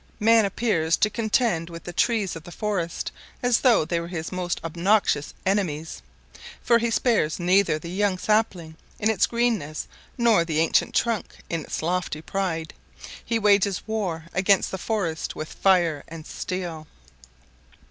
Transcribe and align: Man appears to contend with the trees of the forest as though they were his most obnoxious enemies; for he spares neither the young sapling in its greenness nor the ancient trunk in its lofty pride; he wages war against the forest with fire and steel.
Man 0.19 0.45
appears 0.45 0.97
to 0.97 1.11
contend 1.11 1.69
with 1.69 1.83
the 1.83 1.93
trees 1.93 2.35
of 2.35 2.41
the 2.41 2.51
forest 2.51 3.11
as 3.43 3.59
though 3.59 3.85
they 3.85 3.99
were 3.99 4.07
his 4.07 4.31
most 4.31 4.59
obnoxious 4.63 5.35
enemies; 5.45 6.01
for 6.63 6.79
he 6.79 6.89
spares 6.89 7.39
neither 7.39 7.77
the 7.77 7.87
young 7.91 8.17
sapling 8.17 8.77
in 8.97 9.11
its 9.11 9.27
greenness 9.27 9.85
nor 10.17 10.43
the 10.43 10.59
ancient 10.59 10.95
trunk 10.95 11.35
in 11.51 11.61
its 11.61 11.83
lofty 11.83 12.23
pride; 12.23 12.73
he 13.23 13.37
wages 13.37 13.83
war 13.85 14.25
against 14.33 14.71
the 14.71 14.79
forest 14.79 15.35
with 15.35 15.53
fire 15.53 16.03
and 16.07 16.25
steel. 16.25 16.87